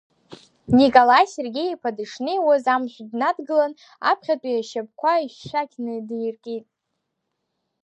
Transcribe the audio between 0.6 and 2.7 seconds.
Николаи Сергеи-иԥа дышнеиуаз